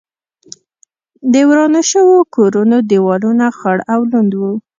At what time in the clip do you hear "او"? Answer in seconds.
3.93-3.99